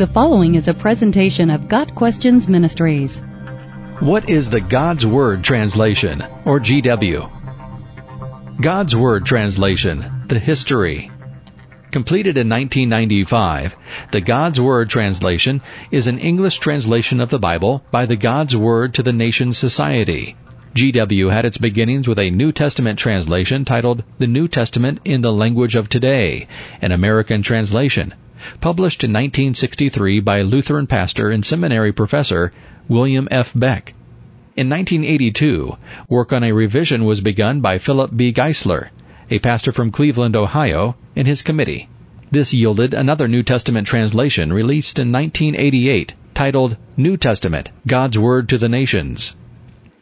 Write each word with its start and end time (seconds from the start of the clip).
The 0.00 0.06
following 0.06 0.54
is 0.54 0.66
a 0.66 0.72
presentation 0.72 1.50
of 1.50 1.68
Got 1.68 1.94
Questions 1.94 2.48
Ministries. 2.48 3.18
What 3.98 4.30
is 4.30 4.48
the 4.48 4.62
God's 4.62 5.06
Word 5.06 5.44
Translation, 5.44 6.22
or 6.46 6.58
GW? 6.58 7.28
God's 8.62 8.96
Word 8.96 9.26
Translation, 9.26 10.24
the 10.26 10.38
History. 10.38 11.10
Completed 11.90 12.38
in 12.38 12.48
1995, 12.48 13.76
the 14.10 14.22
God's 14.22 14.58
Word 14.58 14.88
Translation 14.88 15.60
is 15.90 16.06
an 16.06 16.18
English 16.18 16.60
translation 16.60 17.20
of 17.20 17.28
the 17.28 17.38
Bible 17.38 17.84
by 17.90 18.06
the 18.06 18.16
God's 18.16 18.56
Word 18.56 18.94
to 18.94 19.02
the 19.02 19.12
Nations 19.12 19.58
Society. 19.58 20.34
GW 20.74 21.30
had 21.30 21.44
its 21.44 21.58
beginnings 21.58 22.08
with 22.08 22.18
a 22.18 22.30
New 22.30 22.52
Testament 22.52 22.98
translation 22.98 23.66
titled 23.66 24.02
The 24.16 24.26
New 24.26 24.48
Testament 24.48 25.00
in 25.04 25.20
the 25.20 25.30
Language 25.30 25.76
of 25.76 25.90
Today, 25.90 26.48
an 26.80 26.90
American 26.90 27.42
translation, 27.42 28.14
published 28.60 29.04
in 29.04 29.10
1963 29.10 30.20
by 30.20 30.42
Lutheran 30.42 30.86
pastor 30.86 31.30
and 31.30 31.44
seminary 31.44 31.92
professor 31.92 32.52
William 32.88 33.28
F. 33.30 33.52
Beck. 33.54 33.94
In 34.56 34.68
1982, 34.68 35.76
work 36.08 36.32
on 36.32 36.44
a 36.44 36.52
revision 36.52 37.04
was 37.04 37.20
begun 37.20 37.60
by 37.60 37.78
Philip 37.78 38.16
B. 38.16 38.32
Giessler, 38.32 38.90
a 39.30 39.38
pastor 39.38 39.72
from 39.72 39.90
Cleveland, 39.90 40.36
Ohio, 40.36 40.96
and 41.14 41.26
his 41.26 41.42
committee. 41.42 41.88
This 42.30 42.52
yielded 42.52 42.94
another 42.94 43.28
New 43.28 43.42
Testament 43.42 43.86
translation 43.86 44.52
released 44.52 44.98
in 44.98 45.12
1988 45.12 46.14
titled 46.34 46.76
New 46.96 47.16
Testament, 47.16 47.70
God's 47.86 48.18
Word 48.18 48.48
to 48.48 48.58
the 48.58 48.68
Nations. 48.68 49.36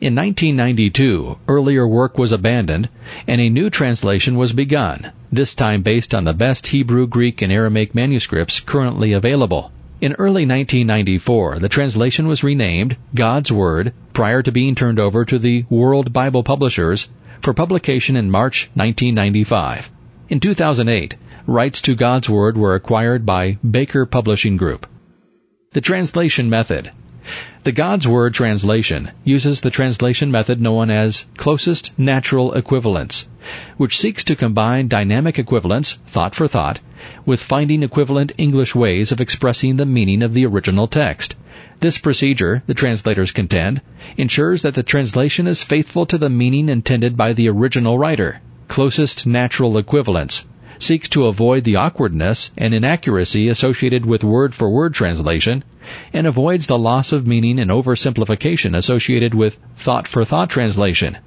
In 0.00 0.14
1992, 0.14 1.38
earlier 1.48 1.88
work 1.88 2.18
was 2.18 2.30
abandoned 2.30 2.88
and 3.26 3.40
a 3.40 3.48
new 3.48 3.68
translation 3.68 4.36
was 4.36 4.52
begun, 4.52 5.10
this 5.32 5.56
time 5.56 5.82
based 5.82 6.14
on 6.14 6.22
the 6.22 6.32
best 6.32 6.68
Hebrew, 6.68 7.08
Greek, 7.08 7.42
and 7.42 7.50
Aramaic 7.50 7.96
manuscripts 7.96 8.60
currently 8.60 9.12
available. 9.12 9.72
In 10.00 10.12
early 10.12 10.46
1994, 10.46 11.58
the 11.58 11.68
translation 11.68 12.28
was 12.28 12.44
renamed 12.44 12.96
God's 13.12 13.50
Word 13.50 13.92
prior 14.12 14.40
to 14.40 14.52
being 14.52 14.76
turned 14.76 15.00
over 15.00 15.24
to 15.24 15.36
the 15.36 15.64
World 15.68 16.12
Bible 16.12 16.44
Publishers 16.44 17.08
for 17.40 17.52
publication 17.52 18.14
in 18.14 18.30
March 18.30 18.70
1995. 18.74 19.90
In 20.28 20.38
2008, 20.38 21.16
rights 21.48 21.82
to 21.82 21.96
God's 21.96 22.30
Word 22.30 22.56
were 22.56 22.76
acquired 22.76 23.26
by 23.26 23.58
Baker 23.68 24.06
Publishing 24.06 24.58
Group. 24.58 24.86
The 25.72 25.80
translation 25.80 26.48
method. 26.48 26.92
The 27.64 27.72
God's 27.72 28.08
Word 28.08 28.32
translation 28.32 29.10
uses 29.22 29.60
the 29.60 29.68
translation 29.68 30.30
method 30.30 30.62
known 30.62 30.88
as 30.88 31.26
closest 31.36 31.90
natural 31.98 32.54
equivalence, 32.54 33.28
which 33.76 33.98
seeks 33.98 34.24
to 34.24 34.34
combine 34.34 34.88
dynamic 34.88 35.38
equivalence, 35.38 35.98
thought 36.06 36.34
for 36.34 36.48
thought, 36.48 36.80
with 37.26 37.42
finding 37.42 37.82
equivalent 37.82 38.32
English 38.38 38.74
ways 38.74 39.12
of 39.12 39.20
expressing 39.20 39.76
the 39.76 39.84
meaning 39.84 40.22
of 40.22 40.32
the 40.32 40.46
original 40.46 40.86
text. 40.86 41.34
This 41.80 41.98
procedure, 41.98 42.62
the 42.66 42.72
translators 42.72 43.32
contend, 43.32 43.82
ensures 44.16 44.62
that 44.62 44.72
the 44.72 44.82
translation 44.82 45.46
is 45.46 45.62
faithful 45.62 46.06
to 46.06 46.16
the 46.16 46.30
meaning 46.30 46.70
intended 46.70 47.14
by 47.14 47.34
the 47.34 47.50
original 47.50 47.98
writer. 47.98 48.40
Closest 48.68 49.26
natural 49.26 49.76
equivalence 49.76 50.46
seeks 50.78 51.08
to 51.08 51.26
avoid 51.26 51.64
the 51.64 51.76
awkwardness 51.76 52.50
and 52.56 52.72
inaccuracy 52.72 53.48
associated 53.48 54.06
with 54.06 54.24
word 54.24 54.54
for 54.54 54.70
word 54.70 54.94
translation 54.94 55.64
and 56.12 56.26
avoids 56.26 56.66
the 56.66 56.78
loss 56.78 57.12
of 57.12 57.26
meaning 57.26 57.58
and 57.58 57.70
oversimplification 57.70 58.76
associated 58.76 59.34
with 59.34 59.58
thought 59.76 60.06
for 60.06 60.24
thought 60.24 60.50
translation. 60.50 61.18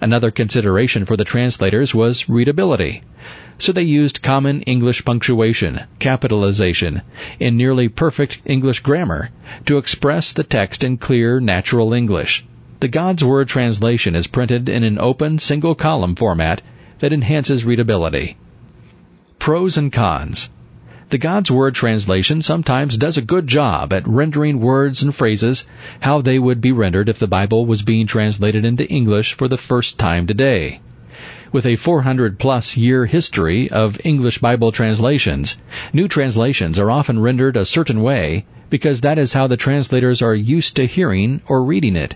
Another 0.00 0.32
consideration 0.32 1.04
for 1.04 1.16
the 1.16 1.24
translators 1.24 1.94
was 1.94 2.28
readability. 2.28 3.02
So 3.58 3.70
they 3.70 3.84
used 3.84 4.22
common 4.22 4.62
English 4.62 5.04
punctuation, 5.04 5.80
capitalization, 6.00 7.02
and 7.40 7.56
nearly 7.56 7.88
perfect 7.88 8.40
English 8.44 8.80
grammar 8.80 9.30
to 9.66 9.78
express 9.78 10.32
the 10.32 10.42
text 10.42 10.82
in 10.82 10.96
clear, 10.96 11.38
natural 11.38 11.92
English. 11.92 12.44
The 12.80 12.88
God's 12.88 13.22
Word 13.22 13.46
translation 13.46 14.16
is 14.16 14.26
printed 14.26 14.68
in 14.68 14.82
an 14.82 14.98
open, 14.98 15.38
single 15.38 15.76
column 15.76 16.16
format 16.16 16.62
that 16.98 17.12
enhances 17.12 17.64
readability. 17.64 18.36
Pros 19.42 19.76
and 19.76 19.90
cons. 19.90 20.50
The 21.10 21.18
God's 21.18 21.50
Word 21.50 21.74
translation 21.74 22.42
sometimes 22.42 22.96
does 22.96 23.16
a 23.16 23.22
good 23.22 23.48
job 23.48 23.92
at 23.92 24.06
rendering 24.06 24.60
words 24.60 25.02
and 25.02 25.12
phrases 25.12 25.66
how 25.98 26.20
they 26.20 26.38
would 26.38 26.60
be 26.60 26.70
rendered 26.70 27.08
if 27.08 27.18
the 27.18 27.26
Bible 27.26 27.66
was 27.66 27.82
being 27.82 28.06
translated 28.06 28.64
into 28.64 28.88
English 28.88 29.32
for 29.32 29.48
the 29.48 29.56
first 29.56 29.98
time 29.98 30.28
today. 30.28 30.80
With 31.50 31.66
a 31.66 31.74
400 31.74 32.38
plus 32.38 32.76
year 32.76 33.06
history 33.06 33.68
of 33.68 34.00
English 34.04 34.38
Bible 34.38 34.70
translations, 34.70 35.58
new 35.92 36.06
translations 36.06 36.78
are 36.78 36.92
often 36.92 37.18
rendered 37.18 37.56
a 37.56 37.64
certain 37.64 38.00
way 38.00 38.46
because 38.70 39.00
that 39.00 39.18
is 39.18 39.32
how 39.32 39.48
the 39.48 39.56
translators 39.56 40.22
are 40.22 40.36
used 40.36 40.76
to 40.76 40.86
hearing 40.86 41.40
or 41.48 41.64
reading 41.64 41.96
it. 41.96 42.14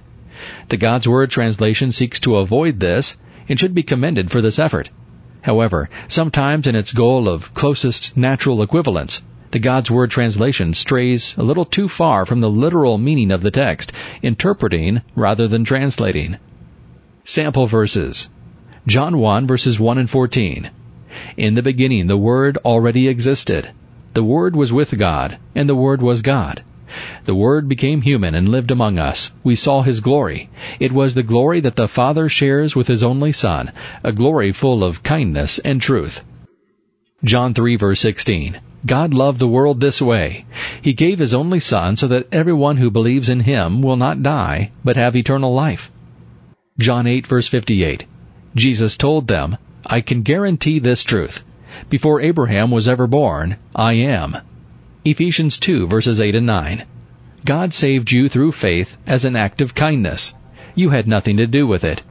The 0.68 0.76
God's 0.76 1.08
Word 1.08 1.32
translation 1.32 1.90
seeks 1.90 2.20
to 2.20 2.36
avoid 2.36 2.78
this 2.78 3.16
and 3.48 3.58
should 3.58 3.74
be 3.74 3.82
commended 3.82 4.30
for 4.30 4.40
this 4.40 4.60
effort. 4.60 4.90
However, 5.46 5.88
sometimes 6.08 6.66
in 6.66 6.74
its 6.74 6.92
goal 6.92 7.28
of 7.28 7.54
closest 7.54 8.16
natural 8.16 8.62
equivalence, 8.62 9.22
the 9.52 9.60
God's 9.60 9.88
Word 9.88 10.10
translation 10.10 10.74
strays 10.74 11.36
a 11.38 11.44
little 11.44 11.64
too 11.64 11.86
far 11.86 12.26
from 12.26 12.40
the 12.40 12.50
literal 12.50 12.98
meaning 12.98 13.30
of 13.30 13.42
the 13.42 13.52
text, 13.52 13.92
interpreting 14.22 15.02
rather 15.14 15.46
than 15.46 15.62
translating. 15.62 16.38
Sample 17.22 17.68
verses. 17.68 18.28
John 18.88 19.18
1 19.18 19.46
verses 19.46 19.78
1 19.78 19.98
and 19.98 20.10
14. 20.10 20.68
In 21.36 21.54
the 21.54 21.62
beginning 21.62 22.08
the 22.08 22.16
Word 22.16 22.58
already 22.64 23.06
existed. 23.06 23.70
The 24.14 24.24
Word 24.24 24.56
was 24.56 24.72
with 24.72 24.98
God, 24.98 25.38
and 25.54 25.68
the 25.68 25.76
Word 25.76 26.02
was 26.02 26.22
God. 26.22 26.64
The 27.24 27.34
Word 27.34 27.68
became 27.68 28.02
human 28.02 28.34
and 28.34 28.48
lived 28.48 28.70
among 28.70 28.98
us. 28.98 29.32
We 29.44 29.54
saw 29.54 29.82
His 29.82 30.00
glory. 30.00 30.48
It 30.80 30.92
was 30.92 31.14
the 31.14 31.22
glory 31.22 31.60
that 31.60 31.76
the 31.76 31.88
Father 31.88 32.28
shares 32.28 32.74
with 32.74 32.88
His 32.88 33.02
only 33.02 33.32
Son, 33.32 33.72
a 34.02 34.12
glory 34.12 34.52
full 34.52 34.82
of 34.82 35.02
kindness 35.02 35.58
and 35.58 35.80
truth. 35.80 36.24
John 37.24 37.54
3 37.54 37.76
verse 37.76 38.00
16. 38.00 38.60
God 38.86 39.12
loved 39.12 39.40
the 39.40 39.48
world 39.48 39.80
this 39.80 40.00
way. 40.00 40.44
He 40.80 40.92
gave 40.92 41.18
His 41.18 41.34
only 41.34 41.60
Son 41.60 41.96
so 41.96 42.06
that 42.08 42.28
everyone 42.30 42.76
who 42.76 42.90
believes 42.90 43.28
in 43.28 43.40
Him 43.40 43.82
will 43.82 43.96
not 43.96 44.22
die, 44.22 44.70
but 44.84 44.96
have 44.96 45.16
eternal 45.16 45.52
life. 45.52 45.90
John 46.78 47.06
8 47.06 47.26
verse 47.26 47.48
58. 47.48 48.04
Jesus 48.54 48.96
told 48.96 49.28
them, 49.28 49.56
I 49.84 50.00
can 50.00 50.22
guarantee 50.22 50.78
this 50.78 51.04
truth. 51.04 51.44
Before 51.90 52.20
Abraham 52.20 52.70
was 52.70 52.88
ever 52.88 53.06
born, 53.06 53.56
I 53.74 53.94
am. 53.94 54.36
Ephesians 55.06 55.56
2 55.58 55.86
verses 55.86 56.20
8 56.20 56.34
and 56.34 56.46
9. 56.46 56.84
God 57.44 57.72
saved 57.72 58.10
you 58.10 58.28
through 58.28 58.50
faith 58.50 58.96
as 59.06 59.24
an 59.24 59.36
act 59.36 59.60
of 59.60 59.72
kindness. 59.72 60.34
You 60.74 60.90
had 60.90 61.06
nothing 61.06 61.36
to 61.36 61.46
do 61.46 61.64
with 61.64 61.84
it. 61.84 62.02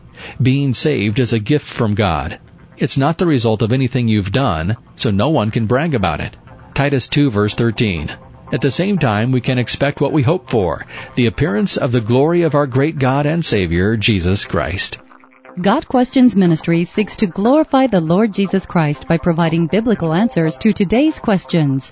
Being 0.42 0.74
saved 0.74 1.20
is 1.20 1.34
a 1.34 1.40
gift 1.40 1.66
from 1.66 1.94
God. 1.94 2.40
It's 2.78 2.98
not 2.98 3.18
the 3.18 3.28
result 3.28 3.62
of 3.62 3.74
anything 3.74 4.08
you've 4.08 4.32
done, 4.32 4.78
so 4.96 5.12
no 5.12 5.28
one 5.28 5.52
can 5.52 5.66
brag 5.66 5.94
about 5.94 6.22
it. 6.22 6.38
Titus 6.74 7.10
2 7.10 7.30
verse 7.32 7.54
13. 7.54 8.16
At 8.54 8.62
the 8.62 8.72
same 8.72 8.98
time, 8.98 9.34
we 9.34 9.42
can 9.42 9.58
expect 9.58 10.00
what 10.00 10.14
we 10.14 10.24
hope 10.24 10.50
for, 10.50 10.86
the 11.16 11.26
appearance 11.26 11.76
of 11.76 11.92
the 11.92 12.00
glory 12.00 12.44
of 12.44 12.56
our 12.56 12.66
great 12.66 12.98
God 12.98 13.26
and 13.26 13.44
Savior, 13.44 13.98
Jesus 13.98 14.46
Christ. 14.46 15.00
Got 15.62 15.86
Questions 15.90 16.38
Ministry 16.38 16.86
seeks 16.86 17.18
to 17.18 17.28
glorify 17.28 17.88
the 17.88 18.00
Lord 18.00 18.34
Jesus 18.34 18.66
Christ 18.66 19.06
by 19.06 19.18
providing 19.18 19.68
biblical 19.68 20.14
answers 20.14 20.58
to 20.60 20.72
today's 20.72 21.20
questions. 21.20 21.92